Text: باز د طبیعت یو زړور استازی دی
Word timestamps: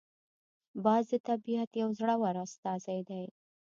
باز 0.83 1.03
د 1.11 1.13
طبیعت 1.27 1.69
یو 1.81 1.89
زړور 1.99 2.35
استازی 2.45 2.99
دی 3.09 3.23